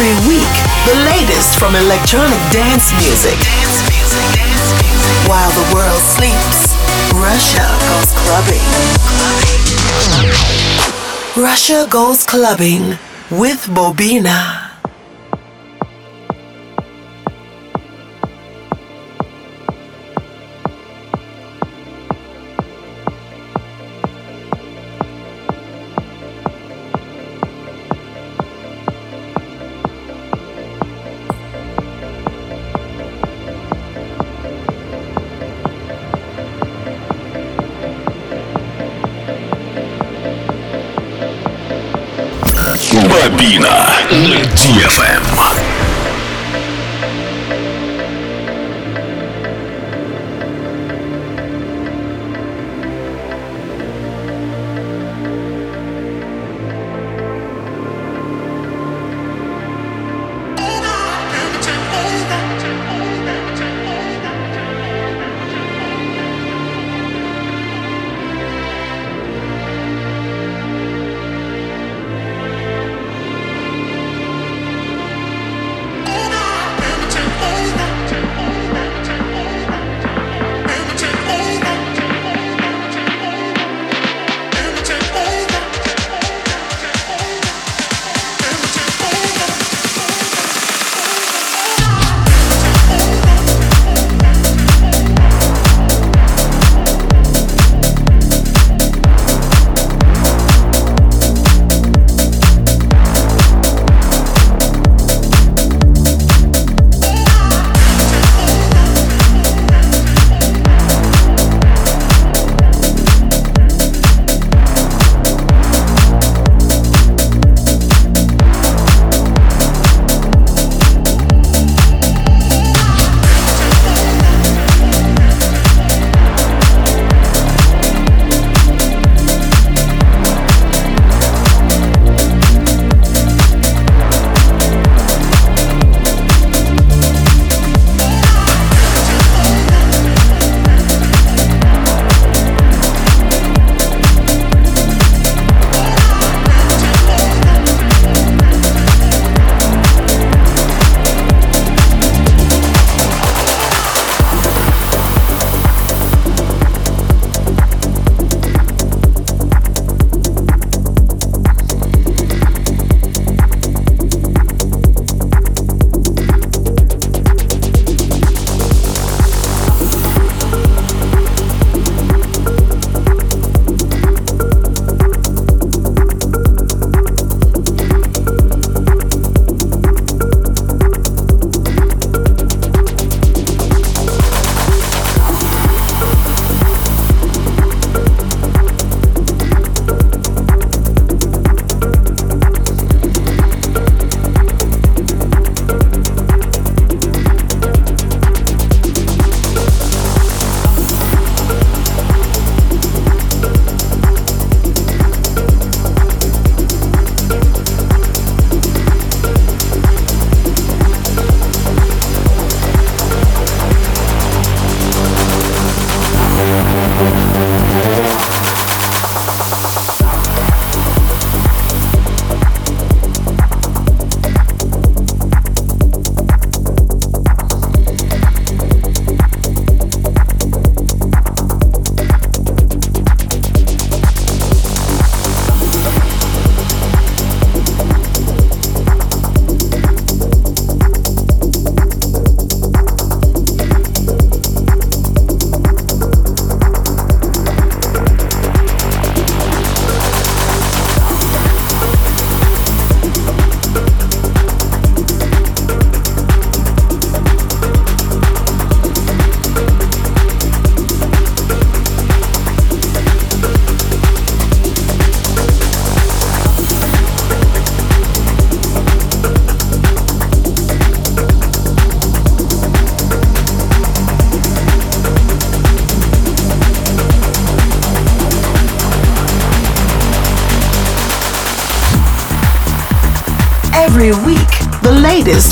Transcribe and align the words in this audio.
Every 0.00 0.32
week, 0.32 0.56
the 0.86 0.94
latest 1.04 1.58
from 1.58 1.76
electronic 1.76 2.38
dance 2.50 2.90
music. 3.04 3.36
Dance 3.36 3.84
music. 3.92 4.24
Dance 4.32 4.72
music. 4.80 5.28
While 5.28 5.50
the 5.50 5.74
world 5.74 6.00
sleeps, 6.00 6.72
Russia 7.12 7.68
goes 7.84 8.10
clubbing. 8.24 8.64
Russia 11.36 11.86
goes 11.90 12.24
clubbing 12.24 12.96
with 13.30 13.66
Bobina. 13.68 14.59
На 44.82 45.19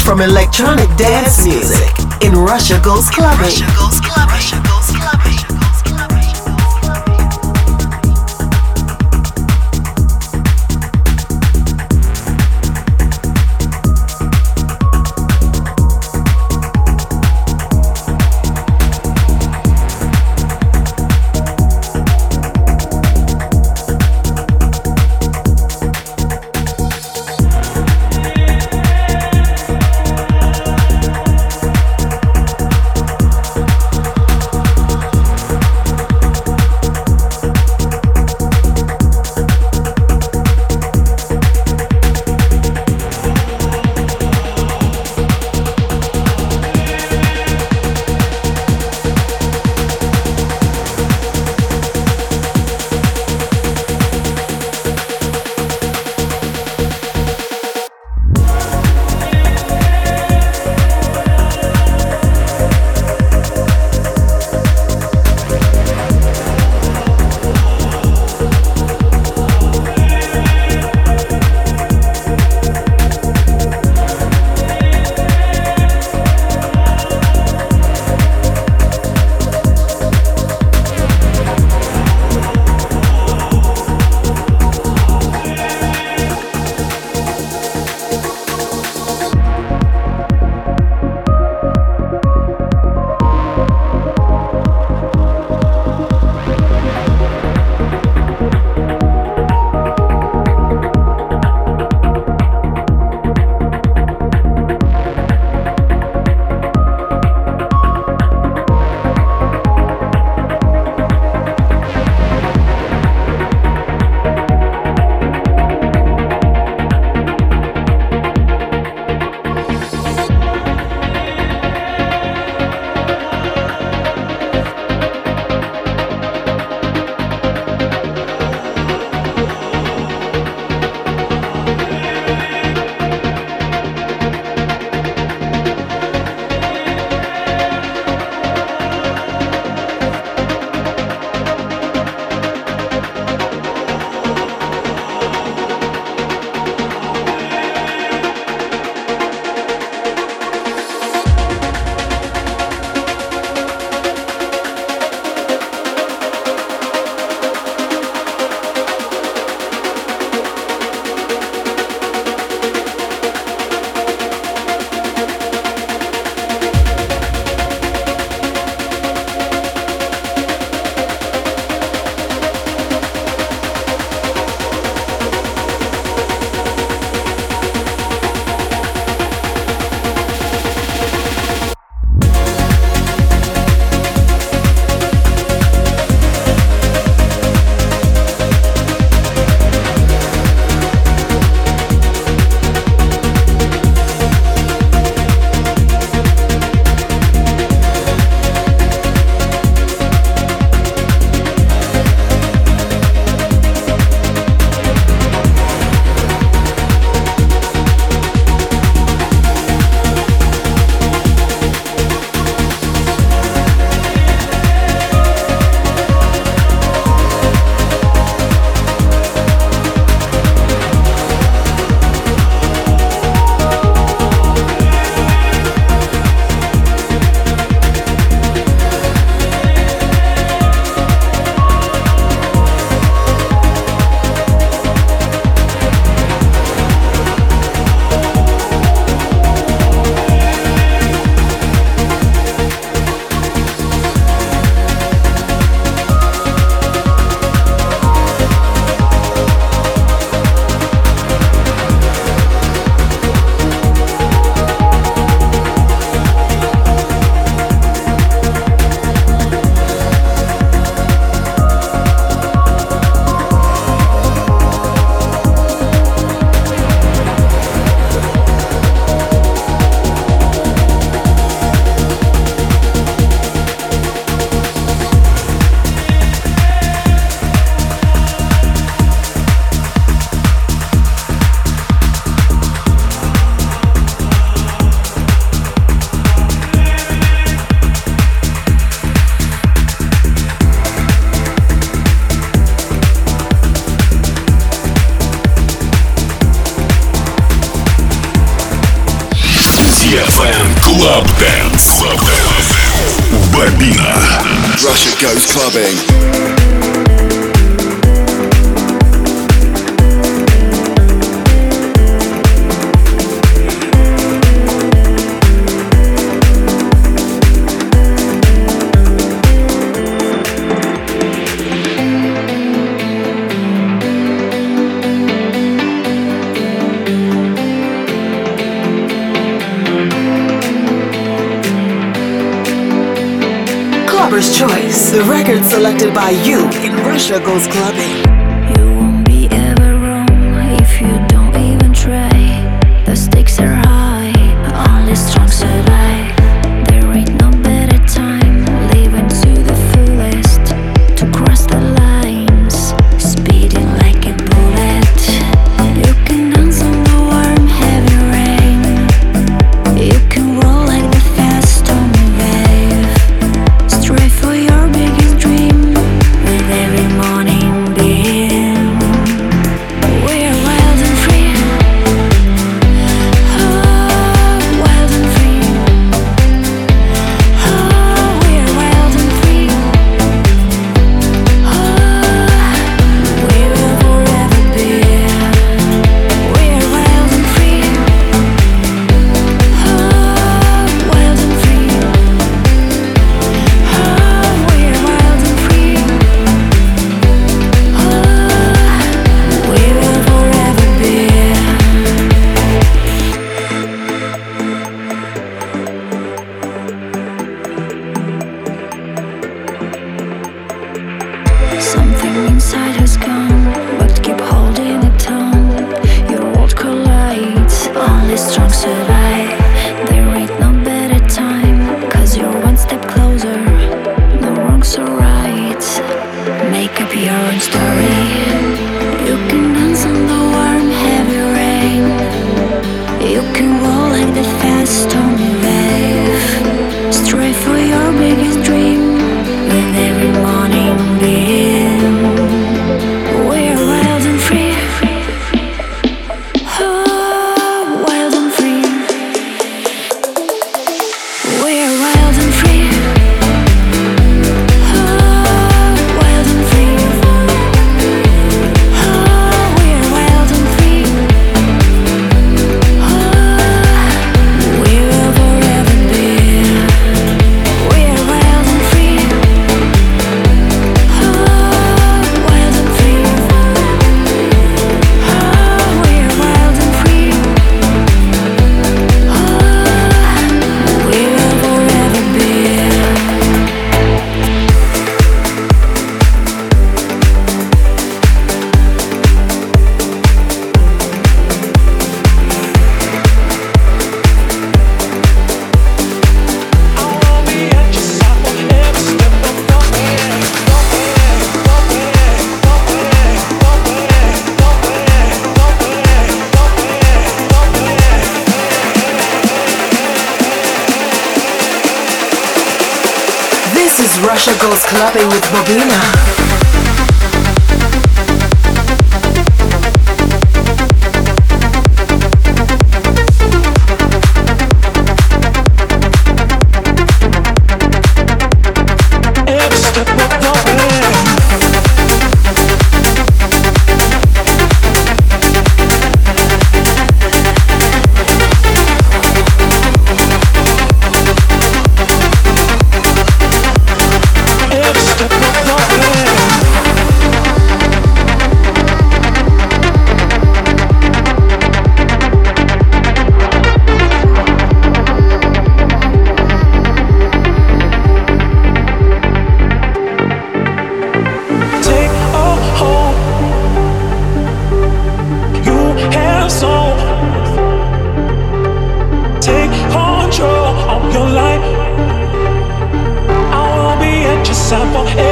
from 0.08 0.22
electronic 0.22 0.88
dance 0.96 1.44
music 1.44 1.92
in 2.22 2.32
Russia 2.32 2.80
Goes 2.82 3.10
Clubbing. 3.10 3.44
Russia 3.44 3.66
goes 3.76 4.00
clubbing. 4.00 4.07
Russia 4.07 4.07
goes 4.07 4.07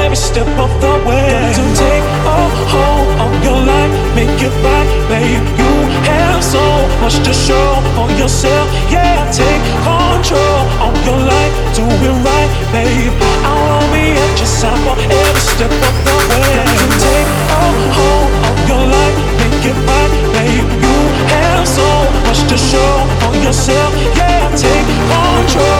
every 0.06 0.16
step 0.16 0.46
of 0.64 0.70
the 0.80 0.92
way. 1.02 1.26
don't 1.58 1.74
take 1.74 2.06
a 2.30 2.38
hold 2.70 3.08
of 3.26 3.32
your 3.42 3.58
life, 3.58 3.92
make 4.14 4.38
it 4.38 4.54
right, 4.62 4.88
babe. 5.10 5.42
You 5.58 5.72
have 6.06 6.42
so 6.44 6.62
much 7.02 7.16
to 7.26 7.32
show 7.34 7.68
for 7.96 8.08
yourself. 8.14 8.66
Yeah, 8.88 9.18
take 9.34 9.64
control 9.82 10.62
of 10.86 10.94
your 11.06 11.18
life, 11.32 11.54
do 11.74 11.82
it 12.06 12.16
right, 12.28 12.50
babe. 12.70 13.14
I'll 13.50 13.82
be 13.90 14.14
at 14.14 14.34
your 14.38 14.52
side 14.58 14.78
for 14.86 14.94
every 14.94 15.44
step 15.52 15.74
of 15.88 15.94
the 16.06 16.16
way. 16.30 16.54
Don't 16.78 16.98
take 17.10 17.30
a 17.58 17.64
hold 17.98 18.30
of 18.48 18.56
your 18.70 18.84
life, 18.96 19.16
make 19.42 19.64
it 19.70 19.78
right, 19.90 20.12
babe. 20.34 20.68
You 20.86 20.96
have 21.34 21.66
so 21.66 21.88
much 22.26 22.40
to 22.50 22.56
show 22.70 22.92
for 23.22 23.34
yourself. 23.42 23.90
Yeah, 24.14 24.54
take 24.54 24.86
control. 25.10 25.75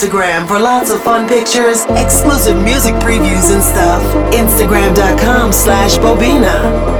Instagram 0.00 0.48
for 0.48 0.58
lots 0.58 0.90
of 0.90 1.02
fun 1.02 1.28
pictures, 1.28 1.84
exclusive 1.90 2.56
music 2.56 2.94
previews 2.94 3.52
and 3.52 3.62
stuff. 3.62 4.02
Instagram.com 4.32 5.52
slash 5.52 5.98
Bobina. 5.98 6.99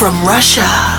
From 0.00 0.24
Russia. 0.24 0.89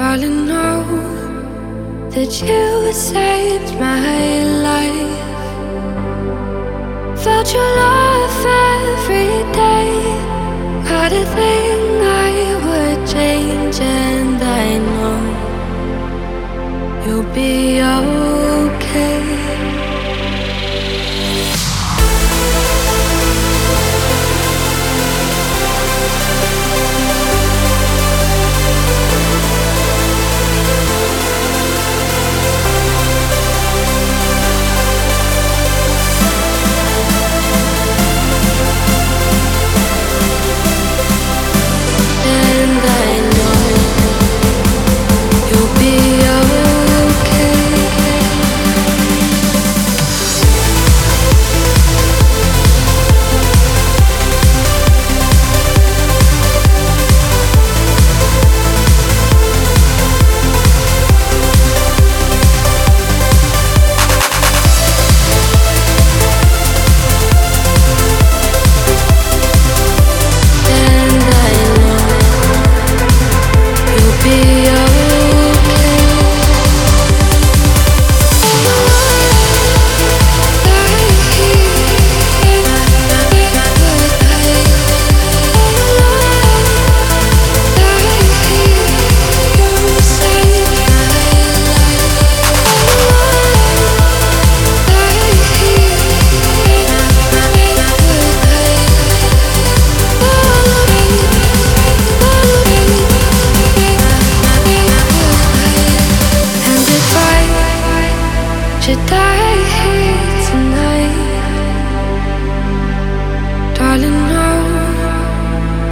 Darling, 0.00 0.46
know 0.46 0.82
that 2.08 2.32
you 2.40 2.90
saved 2.90 3.74
my 3.78 4.44
life. 4.68 5.28
Felt 7.22 7.52
your 7.52 7.70
love 7.84 8.46
every 8.46 9.34
day. 9.52 9.92
Not 10.88 11.12
a 11.12 11.24
thing 11.36 11.80
I 12.26 12.32
would 12.64 13.00
change, 13.14 13.78
and 13.78 14.40
I 14.42 14.66
know 14.88 15.20
you'll 17.04 17.30
be 17.34 17.82
okay. 17.82 19.19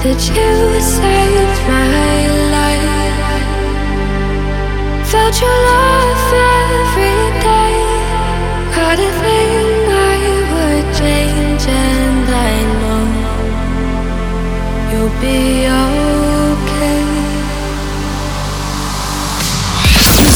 that 0.09 0.25
you 0.25 0.81
saved 0.81 1.61
my 1.69 2.17
life. 2.57 3.29
Felt 5.05 5.37
your 5.37 5.59
love 5.69 6.33
every 6.33 7.21
day. 7.45 7.77
Had 8.73 8.99
a 9.05 9.13
thing 9.21 9.69
I 9.93 10.17
would 10.53 10.87
change, 10.97 11.65
and 11.69 12.25
I 12.25 12.57
know 12.81 13.05
you'll 14.89 15.17
be 15.21 15.69
okay. 15.77 17.05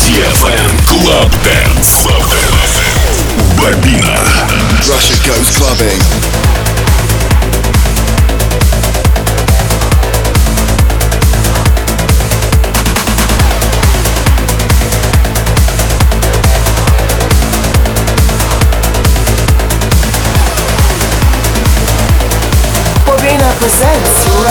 DFM 0.05 0.73
Club 0.93 1.33
Dance. 1.49 2.05
Club 2.05 2.29
Dance. 2.29 2.77
Bobina. 3.57 4.21
Russia 4.85 5.17
goes 5.25 5.49
clubbing. 5.57 6.52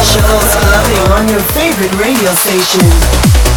Goes 0.01 0.55
Clubbing 0.55 1.11
on 1.13 1.29
your 1.29 1.39
favorite 1.53 1.93
radio 1.93 2.33
station. 2.33 3.50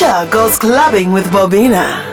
Goes 0.00 0.58
Clubbing 0.58 1.12
with. 1.12 1.26
Bobina, 1.26 2.09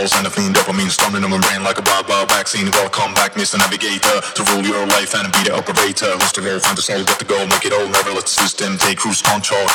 Chemicals 0.00 0.16
and 0.16 0.26
a 0.26 0.32
clean 0.32 0.52
dopamine 0.56 0.88
storming 0.88 1.20
on 1.24 1.28
my 1.28 1.36
brain 1.36 1.60
like 1.60 1.76
a 1.76 1.84
wild, 1.84 2.08
wild 2.08 2.32
vaccine. 2.32 2.64
Welcome 2.72 3.12
back, 3.12 3.36
Mr. 3.36 3.60
Navigator, 3.60 4.24
to 4.32 4.40
rule 4.48 4.64
your 4.64 4.88
life 4.88 5.12
and 5.12 5.28
be 5.28 5.44
the 5.44 5.52
operator. 5.52 6.16
Who's 6.16 6.32
the 6.32 6.40
role, 6.40 6.56
find 6.56 6.72
the 6.72 6.80
soul, 6.80 7.04
get 7.04 7.20
the 7.20 7.28
goal, 7.28 7.44
make 7.44 7.68
it 7.68 7.72
all, 7.76 7.84
never 7.84 8.16
let 8.16 8.24
the 8.24 8.32
system 8.32 8.80
take 8.80 8.96
cruise 8.96 9.20
control. 9.20 9.68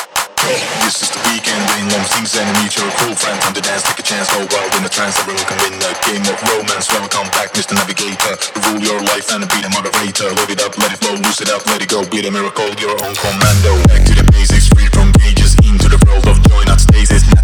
This 0.82 0.98
is 1.06 1.14
the 1.14 1.22
weekend, 1.30 1.62
rain 1.70 1.86
long 1.94 2.02
things 2.10 2.34
and 2.34 2.42
meet 2.58 2.74
your 2.74 2.90
cool 2.98 3.14
friend. 3.14 3.38
Time 3.38 3.54
to 3.54 3.62
dance, 3.62 3.86
take 3.86 4.02
a 4.02 4.06
chance, 4.06 4.26
oh, 4.34 4.42
go 4.50 4.58
wild 4.58 4.74
in 4.74 4.82
the 4.82 4.90
trance. 4.90 5.14
Everyone 5.22 5.46
can 5.46 5.58
win 5.62 5.78
a 5.78 5.94
game 6.02 6.26
of 6.26 6.38
romance. 6.42 6.90
Welcome 6.90 7.30
back, 7.30 7.54
Mr. 7.54 7.78
Navigator, 7.78 8.34
to 8.34 8.58
rule 8.66 8.82
your 8.82 8.98
life 9.06 9.30
and 9.30 9.46
be 9.46 9.62
the 9.62 9.70
moderator. 9.70 10.26
Live 10.42 10.50
it 10.50 10.58
up, 10.58 10.74
let 10.82 10.90
it 10.90 10.98
flow, 10.98 11.14
lose 11.22 11.38
it 11.38 11.54
up, 11.54 11.62
let 11.70 11.78
it 11.78 11.90
go, 11.90 12.02
be 12.02 12.18
the 12.18 12.34
miracle, 12.34 12.66
your 12.82 12.98
own 12.98 13.14
commando. 13.14 13.78
Back 13.86 14.02
to 14.10 14.14
the 14.18 14.26
basics, 14.34 14.66
free 14.74 14.90
from 14.90 15.14
cages, 15.22 15.54
into 15.62 15.86
the 15.86 16.02
world 16.02 16.26
of 16.26 16.42
joy, 16.50 16.66
not 16.66 16.82
stasis. 16.82 17.35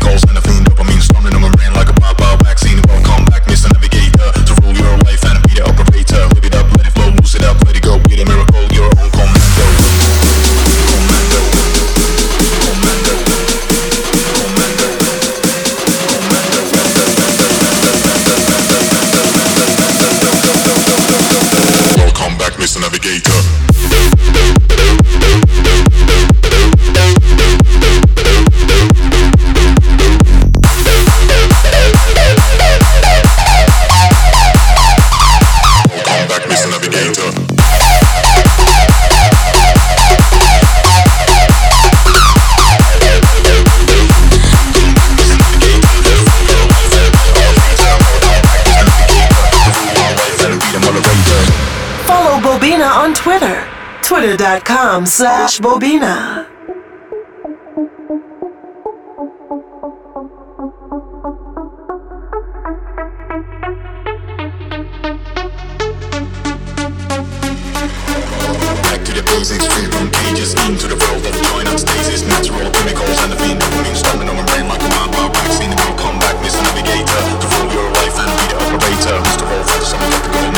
Chemicals 0.00 0.24
and 0.28 0.38
a 0.38 0.40
clean 0.40 0.64
dopamine 0.64 1.00
storming 1.00 1.34
on 1.34 1.42
my 1.42 1.50
brain 1.50 1.72
like 1.74 1.88
a 1.88 1.94
wild 2.00 2.42
vaccine. 2.42 2.80
Welcome 2.88 3.24
back, 3.26 3.44
Mr. 3.44 3.72
Navigator, 3.72 4.32
Twitter.com 54.50 55.06
slash 55.06 55.60
Bobina. 55.60 56.46
Back 68.82 69.04
to 69.04 69.12
the 69.14 69.22
basics, 69.22 69.66
from 69.94 70.10
cages, 70.10 70.54
into 70.66 70.88
the 70.88 70.96
world. 70.98 71.22
Natural 72.26 72.70
chemicals 72.70 73.18
and 73.22 73.32
the 73.32 73.94
storming 73.94 74.28
on 74.28 74.36
like 74.68 74.82
a 74.82 74.90
vaccine. 75.30 75.70
Welcome 75.70 76.18
back, 76.18 76.34
Mr. 76.42 76.62
Navigator, 76.62 77.22
to 77.38 77.46
rule 77.54 77.72
your 77.72 77.88
life 77.92 78.18
and 78.18 78.30
be 78.38 78.44
the 78.50 78.56
operator. 78.58 79.18
Mr. 79.22 79.46
Someone 79.84 80.10
let 80.10 80.22
the 80.22 80.30
go, 80.30 80.49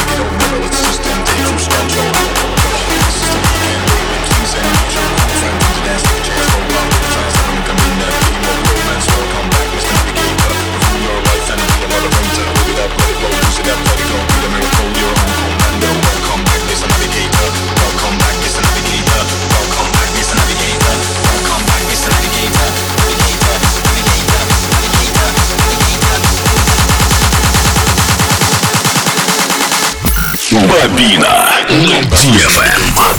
Бобина 30.93 31.49
на 31.70 32.03
DFM. 32.11 33.12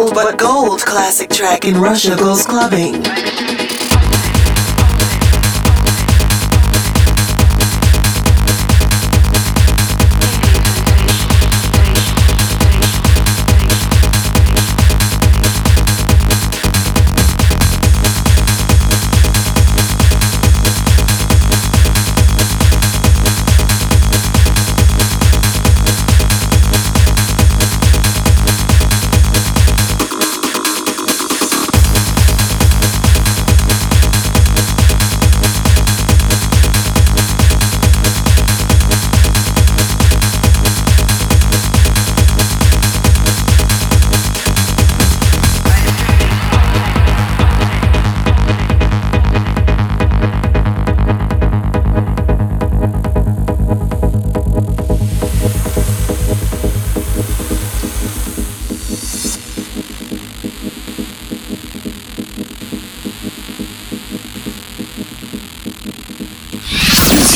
Old 0.00 0.14
but 0.14 0.38
gold 0.38 0.80
classic 0.80 1.28
track 1.30 1.64
in 1.64 1.76
Russia 1.76 2.16
goes 2.16 2.46
clubbing. 2.46 3.29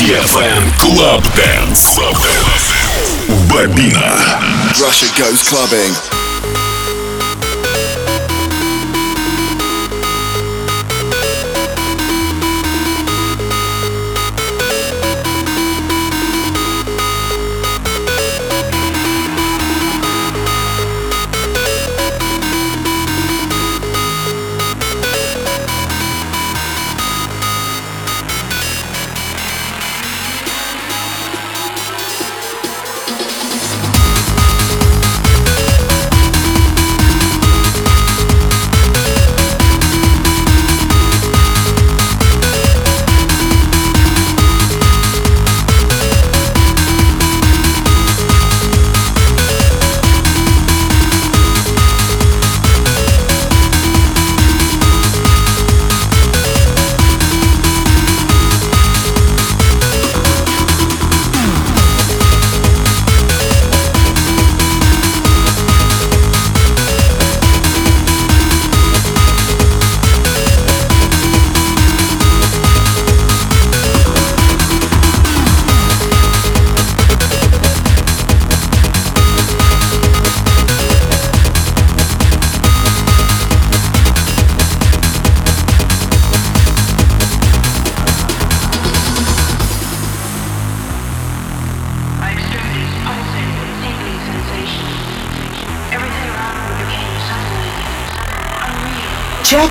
DFM 0.05 0.68
Club 0.78 1.24
Dance. 1.34 1.96
Club 1.96 2.12
Dance. 2.12 3.48
Bobina. 3.48 4.12
Russia 4.78 5.09
goes 5.18 5.40
clubbing. 5.48 6.14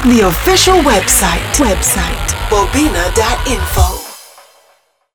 The 0.03 0.19
official 0.27 0.75
website, 0.79 1.39
website, 1.55 2.27
bobina.info. 2.49 3.92